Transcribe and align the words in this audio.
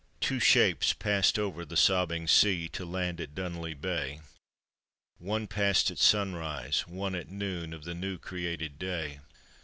Two 0.19 0.39
shapes 0.39 0.93
passed 0.93 1.37
over 1.37 1.63
the 1.63 1.77
sobbing 1.77 2.27
sea 2.27 2.67
To 2.69 2.85
land 2.87 3.21
at 3.21 3.35
Dunolly 3.35 3.75
bay; 3.75 4.21
One 5.19 5.45
passed 5.45 5.91
at 5.91 5.99
sunrise, 5.99 6.87
one 6.87 7.13
at 7.13 7.29
noon 7.29 7.71
Of 7.71 7.83
the 7.83 7.93
new 7.93 8.17
created 8.17 8.79
day. 8.79 9.19